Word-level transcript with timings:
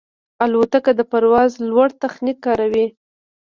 الوتکه 0.43 0.91
د 0.95 1.01
پرواز 1.11 1.51
لوړ 1.69 1.87
تخنیک 2.03 2.37
کاروي. 2.45 2.85